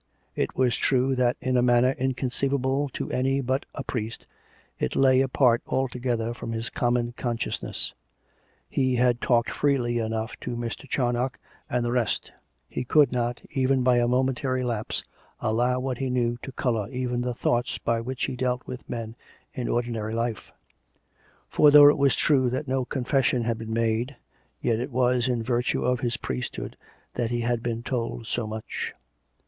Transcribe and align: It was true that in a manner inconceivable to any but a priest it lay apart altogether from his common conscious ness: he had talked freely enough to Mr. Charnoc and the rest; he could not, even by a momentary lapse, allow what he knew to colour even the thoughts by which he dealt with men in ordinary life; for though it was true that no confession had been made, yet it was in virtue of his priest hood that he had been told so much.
It 0.35 0.55
was 0.55 0.75
true 0.75 1.13
that 1.17 1.37
in 1.41 1.55
a 1.55 1.61
manner 1.61 1.91
inconceivable 1.91 2.89
to 2.93 3.11
any 3.11 3.39
but 3.39 3.67
a 3.75 3.83
priest 3.83 4.25
it 4.79 4.95
lay 4.95 5.21
apart 5.21 5.61
altogether 5.67 6.33
from 6.33 6.53
his 6.53 6.71
common 6.71 7.13
conscious 7.15 7.61
ness: 7.61 7.93
he 8.67 8.95
had 8.95 9.21
talked 9.21 9.51
freely 9.51 9.99
enough 9.99 10.35
to 10.39 10.55
Mr. 10.55 10.89
Charnoc 10.89 11.37
and 11.69 11.85
the 11.85 11.91
rest; 11.91 12.31
he 12.67 12.83
could 12.83 13.11
not, 13.11 13.43
even 13.51 13.83
by 13.83 13.97
a 13.99 14.07
momentary 14.07 14.63
lapse, 14.63 15.03
allow 15.39 15.79
what 15.79 15.99
he 15.99 16.09
knew 16.09 16.35
to 16.41 16.51
colour 16.51 16.89
even 16.89 17.21
the 17.21 17.35
thoughts 17.35 17.77
by 17.77 18.01
which 18.01 18.23
he 18.25 18.35
dealt 18.35 18.65
with 18.65 18.89
men 18.89 19.15
in 19.53 19.67
ordinary 19.69 20.15
life; 20.15 20.51
for 21.47 21.69
though 21.69 21.87
it 21.89 21.97
was 21.99 22.15
true 22.15 22.49
that 22.49 22.67
no 22.67 22.85
confession 22.85 23.43
had 23.43 23.59
been 23.59 23.71
made, 23.71 24.15
yet 24.61 24.79
it 24.79 24.89
was 24.91 25.27
in 25.27 25.43
virtue 25.43 25.85
of 25.85 25.99
his 25.99 26.17
priest 26.17 26.55
hood 26.55 26.75
that 27.13 27.29
he 27.29 27.41
had 27.41 27.61
been 27.61 27.83
told 27.83 28.25
so 28.25 28.47
much. 28.47 28.95